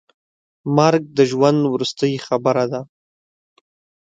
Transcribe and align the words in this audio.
مرګ 0.77 1.03
د 1.17 1.19
ژوند 1.31 1.59
وروستۍ 1.73 2.13
خبره 2.27 2.65
ده. 2.71 2.81